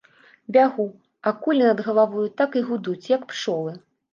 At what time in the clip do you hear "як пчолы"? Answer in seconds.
3.15-3.79